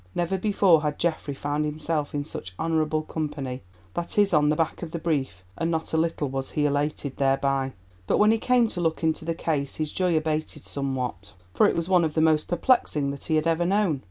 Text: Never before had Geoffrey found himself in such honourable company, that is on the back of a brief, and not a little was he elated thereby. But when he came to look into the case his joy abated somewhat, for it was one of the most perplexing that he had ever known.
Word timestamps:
Never 0.15 0.35
before 0.39 0.81
had 0.81 0.97
Geoffrey 0.97 1.35
found 1.35 1.63
himself 1.63 2.15
in 2.15 2.23
such 2.23 2.55
honourable 2.57 3.03
company, 3.03 3.61
that 3.93 4.17
is 4.17 4.33
on 4.33 4.49
the 4.49 4.55
back 4.55 4.81
of 4.81 4.95
a 4.95 4.97
brief, 4.97 5.43
and 5.55 5.69
not 5.69 5.93
a 5.93 5.97
little 5.97 6.27
was 6.27 6.49
he 6.57 6.65
elated 6.65 7.17
thereby. 7.17 7.73
But 8.07 8.17
when 8.17 8.31
he 8.31 8.39
came 8.39 8.67
to 8.69 8.81
look 8.81 9.03
into 9.03 9.25
the 9.25 9.35
case 9.35 9.75
his 9.75 9.91
joy 9.91 10.17
abated 10.17 10.65
somewhat, 10.65 11.33
for 11.53 11.67
it 11.69 11.75
was 11.75 11.87
one 11.87 12.03
of 12.03 12.15
the 12.15 12.19
most 12.21 12.47
perplexing 12.47 13.11
that 13.11 13.25
he 13.25 13.35
had 13.35 13.45
ever 13.45 13.63
known. 13.63 13.99